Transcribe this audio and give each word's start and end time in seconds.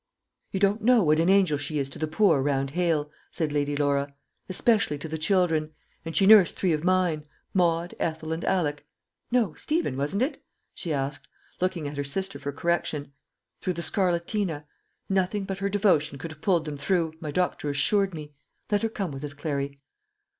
"You 0.51 0.59
do 0.59 0.69
not 0.69 0.83
know 0.83 1.03
what 1.03 1.19
an 1.19 1.29
angel 1.29 1.59
she 1.59 1.77
is 1.77 1.87
to 1.91 1.99
the 1.99 2.07
poor 2.07 2.41
round 2.41 2.71
Hale," 2.71 3.11
said 3.31 3.51
Lady 3.51 3.75
Laura; 3.77 4.11
"especially 4.49 4.97
to 4.97 5.07
the 5.07 5.19
children. 5.19 5.73
And 6.03 6.15
she 6.17 6.25
nursed 6.25 6.55
three 6.55 6.73
of 6.73 6.83
mine, 6.83 7.27
Maud, 7.53 7.93
Ethel, 7.99 8.33
and 8.33 8.43
Alick 8.43 8.83
no; 9.29 9.53
Stephen, 9.53 9.95
wasn't 9.95 10.23
it?" 10.23 10.43
she 10.73 10.91
asked, 10.91 11.27
looking 11.59 11.87
at 11.87 11.97
her 11.97 12.03
sister 12.03 12.39
for 12.39 12.51
correction 12.51 13.13
"through 13.61 13.73
the 13.73 13.83
scarlatina. 13.83 14.65
Nothing 15.07 15.43
but 15.43 15.59
her 15.59 15.69
devotion 15.69 16.17
could 16.17 16.31
have 16.31 16.41
pulled 16.41 16.65
them 16.65 16.77
through, 16.79 17.13
my 17.19 17.29
doctor 17.29 17.69
assured 17.69 18.15
me. 18.15 18.33
Let 18.71 18.81
her 18.81 18.89
come 18.89 19.11
with 19.11 19.23
us, 19.23 19.35
Clary." 19.35 19.81